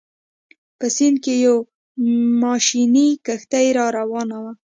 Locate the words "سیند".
0.95-1.17